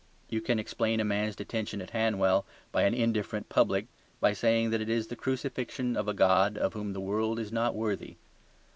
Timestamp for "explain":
0.57-0.99